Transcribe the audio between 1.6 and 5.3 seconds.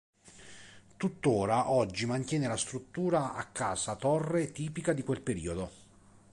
oggi mantiene la struttura a casa-torre tipica di quel